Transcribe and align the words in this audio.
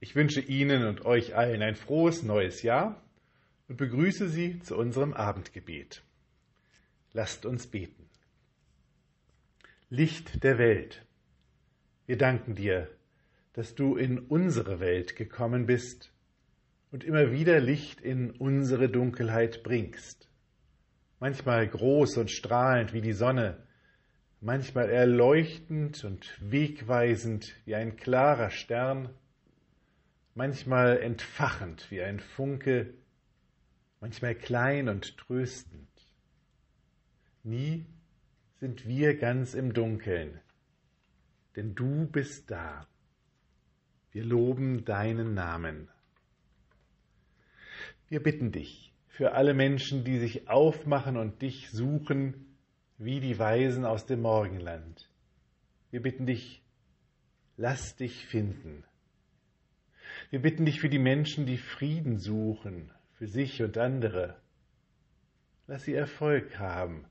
Ich 0.00 0.16
wünsche 0.16 0.40
Ihnen 0.40 0.86
und 0.86 1.04
euch 1.04 1.36
allen 1.36 1.60
ein 1.60 1.76
frohes 1.76 2.22
neues 2.22 2.62
Jahr 2.62 3.02
und 3.68 3.76
begrüße 3.76 4.30
Sie 4.30 4.58
zu 4.60 4.76
unserem 4.76 5.12
Abendgebet. 5.12 6.02
Lasst 7.12 7.44
uns 7.44 7.66
beten. 7.66 8.08
Licht 9.90 10.42
der 10.42 10.56
Welt, 10.56 11.04
wir 12.06 12.16
danken 12.16 12.54
dir, 12.54 12.88
dass 13.52 13.74
du 13.74 13.96
in 13.96 14.18
unsere 14.18 14.80
Welt 14.80 15.16
gekommen 15.16 15.66
bist 15.66 16.12
und 16.90 17.04
immer 17.04 17.30
wieder 17.30 17.60
Licht 17.60 18.00
in 18.00 18.30
unsere 18.30 18.88
Dunkelheit 18.88 19.62
bringst. 19.62 20.30
Manchmal 21.18 21.68
groß 21.68 22.16
und 22.16 22.30
strahlend 22.30 22.94
wie 22.94 23.02
die 23.02 23.12
Sonne, 23.12 23.58
manchmal 24.40 24.88
erleuchtend 24.88 26.04
und 26.04 26.38
wegweisend 26.40 27.54
wie 27.66 27.74
ein 27.74 27.96
klarer 27.96 28.50
Stern, 28.50 29.10
manchmal 30.34 30.98
entfachend 30.98 31.90
wie 31.90 32.02
ein 32.02 32.20
Funke, 32.20 32.94
manchmal 34.00 34.34
klein 34.34 34.88
und 34.88 35.16
tröstend. 35.16 35.88
Nie 37.42 37.86
sind 38.58 38.86
wir 38.86 39.16
ganz 39.16 39.54
im 39.54 39.72
Dunkeln, 39.72 40.40
denn 41.56 41.74
du 41.74 42.06
bist 42.06 42.50
da. 42.50 42.86
Wir 44.12 44.24
loben 44.24 44.84
deinen 44.84 45.34
Namen. 45.34 45.88
Wir 48.08 48.22
bitten 48.22 48.52
dich 48.52 48.92
für 49.08 49.32
alle 49.32 49.54
Menschen, 49.54 50.04
die 50.04 50.18
sich 50.18 50.48
aufmachen 50.48 51.16
und 51.16 51.42
dich 51.42 51.70
suchen, 51.70 52.56
wie 52.98 53.20
die 53.20 53.38
Weisen 53.38 53.84
aus 53.84 54.04
dem 54.04 54.22
Morgenland. 54.22 55.08
Wir 55.90 56.02
bitten 56.02 56.26
dich, 56.26 56.62
lass 57.56 57.96
dich 57.96 58.26
finden. 58.26 58.84
Wir 60.28 60.42
bitten 60.42 60.66
dich 60.66 60.80
für 60.80 60.90
die 60.90 60.98
Menschen, 60.98 61.46
die 61.46 61.56
Frieden 61.56 62.18
suchen, 62.18 62.92
für 63.14 63.26
sich 63.26 63.62
und 63.62 63.78
andere. 63.78 64.36
Lass 65.66 65.84
sie 65.84 65.94
Erfolg 65.94 66.58
haben, 66.58 67.06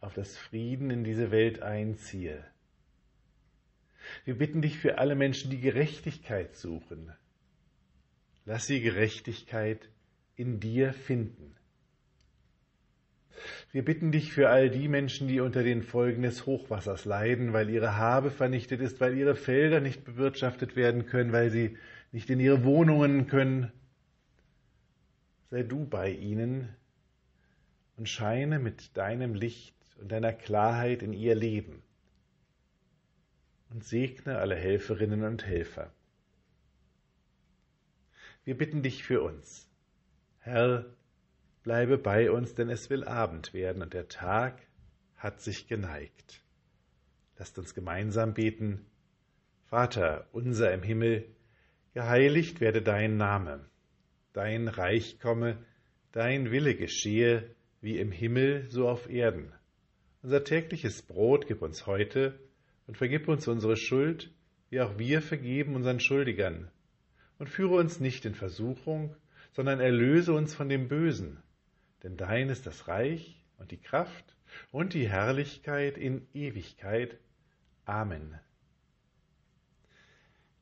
auf 0.00 0.14
das 0.14 0.36
Frieden 0.36 0.90
in 0.90 1.04
diese 1.04 1.30
Welt 1.30 1.62
einziehe. 1.62 2.44
Wir 4.24 4.36
bitten 4.36 4.62
dich 4.62 4.78
für 4.78 4.98
alle 4.98 5.14
Menschen, 5.14 5.50
die 5.50 5.60
Gerechtigkeit 5.60 6.54
suchen. 6.56 7.12
Lass 8.44 8.66
sie 8.66 8.80
Gerechtigkeit 8.80 9.88
in 10.36 10.60
dir 10.60 10.92
finden. 10.92 11.57
Wir 13.72 13.84
bitten 13.84 14.12
dich 14.12 14.32
für 14.32 14.48
all 14.48 14.70
die 14.70 14.88
Menschen, 14.88 15.28
die 15.28 15.40
unter 15.40 15.62
den 15.62 15.82
Folgen 15.82 16.22
des 16.22 16.46
Hochwassers 16.46 17.04
leiden, 17.04 17.52
weil 17.52 17.70
ihre 17.70 17.96
Habe 17.96 18.30
vernichtet 18.30 18.80
ist, 18.80 19.00
weil 19.00 19.16
ihre 19.16 19.36
Felder 19.36 19.80
nicht 19.80 20.04
bewirtschaftet 20.04 20.76
werden 20.76 21.06
können, 21.06 21.32
weil 21.32 21.50
sie 21.50 21.76
nicht 22.12 22.30
in 22.30 22.40
ihre 22.40 22.64
Wohnungen 22.64 23.26
können. 23.26 23.72
Sei 25.50 25.62
du 25.62 25.84
bei 25.84 26.10
ihnen 26.10 26.68
und 27.96 28.08
scheine 28.08 28.58
mit 28.58 28.96
deinem 28.96 29.34
Licht 29.34 29.74
und 30.00 30.12
deiner 30.12 30.32
Klarheit 30.32 31.02
in 31.02 31.12
ihr 31.12 31.34
Leben 31.34 31.82
und 33.70 33.84
segne 33.84 34.38
alle 34.38 34.56
Helferinnen 34.56 35.24
und 35.24 35.46
Helfer. 35.46 35.90
Wir 38.44 38.56
bitten 38.56 38.82
dich 38.82 39.04
für 39.04 39.20
uns. 39.22 39.68
Herr, 40.38 40.86
bleibe 41.68 41.98
bei 41.98 42.30
uns, 42.30 42.54
denn 42.54 42.70
es 42.70 42.88
will 42.88 43.04
Abend 43.04 43.52
werden 43.52 43.82
und 43.82 43.92
der 43.92 44.08
Tag 44.08 44.58
hat 45.18 45.42
sich 45.42 45.68
geneigt. 45.68 46.42
Lasst 47.36 47.58
uns 47.58 47.74
gemeinsam 47.74 48.32
beten. 48.32 48.86
Vater 49.66 50.26
unser 50.32 50.72
im 50.72 50.82
Himmel, 50.82 51.26
geheiligt 51.92 52.62
werde 52.62 52.80
dein 52.80 53.18
Name, 53.18 53.66
dein 54.32 54.66
Reich 54.66 55.20
komme, 55.20 55.58
dein 56.12 56.50
Wille 56.50 56.74
geschehe, 56.74 57.54
wie 57.82 57.98
im 57.98 58.12
Himmel 58.12 58.64
so 58.70 58.88
auf 58.88 59.10
Erden. 59.10 59.52
Unser 60.22 60.44
tägliches 60.44 61.02
Brot 61.02 61.48
gib 61.48 61.60
uns 61.60 61.84
heute 61.84 62.40
und 62.86 62.96
vergib 62.96 63.28
uns 63.28 63.46
unsere 63.46 63.76
Schuld, 63.76 64.32
wie 64.70 64.80
auch 64.80 64.98
wir 64.98 65.20
vergeben 65.20 65.74
unseren 65.74 66.00
Schuldigern. 66.00 66.70
Und 67.38 67.50
führe 67.50 67.74
uns 67.74 68.00
nicht 68.00 68.24
in 68.24 68.34
Versuchung, 68.34 69.14
sondern 69.52 69.80
erlöse 69.80 70.32
uns 70.32 70.54
von 70.54 70.70
dem 70.70 70.88
Bösen. 70.88 71.42
Denn 72.02 72.16
dein 72.16 72.48
ist 72.48 72.66
das 72.66 72.88
Reich 72.88 73.42
und 73.58 73.70
die 73.70 73.80
Kraft 73.80 74.36
und 74.70 74.94
die 74.94 75.08
Herrlichkeit 75.08 75.98
in 75.98 76.26
Ewigkeit. 76.32 77.18
Amen. 77.84 78.38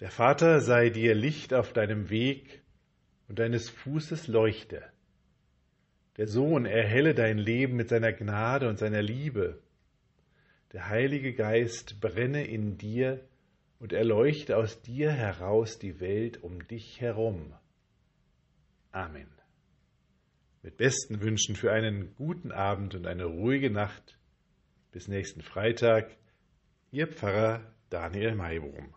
Der 0.00 0.10
Vater 0.10 0.60
sei 0.60 0.90
dir 0.90 1.14
Licht 1.14 1.54
auf 1.54 1.72
deinem 1.72 2.10
Weg 2.10 2.62
und 3.28 3.38
deines 3.38 3.70
Fußes 3.70 4.28
Leuchte. 4.28 4.82
Der 6.16 6.26
Sohn 6.26 6.66
erhelle 6.66 7.14
dein 7.14 7.38
Leben 7.38 7.76
mit 7.76 7.88
seiner 7.88 8.12
Gnade 8.12 8.68
und 8.68 8.78
seiner 8.78 9.02
Liebe 9.02 9.62
der 10.72 10.88
Heilige 10.88 11.34
Geist 11.34 12.00
brenne 12.00 12.46
in 12.46 12.78
dir 12.78 13.20
und 13.78 13.92
erleuchte 13.92 14.56
aus 14.56 14.80
dir 14.80 15.10
heraus 15.10 15.78
die 15.78 16.00
Welt 16.00 16.42
um 16.42 16.66
dich 16.66 17.00
herum. 17.00 17.52
Amen. 18.90 19.28
Mit 20.64 20.76
besten 20.76 21.20
Wünschen 21.20 21.56
für 21.56 21.72
einen 21.72 22.14
guten 22.14 22.52
Abend 22.52 22.94
und 22.94 23.08
eine 23.08 23.24
ruhige 23.24 23.68
Nacht. 23.68 24.16
Bis 24.92 25.08
nächsten 25.08 25.42
Freitag, 25.42 26.16
Ihr 26.92 27.08
Pfarrer 27.08 27.74
Daniel 27.90 28.36
Maibohm. 28.36 28.94